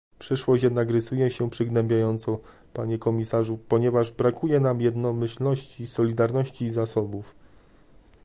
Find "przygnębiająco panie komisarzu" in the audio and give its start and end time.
1.49-3.57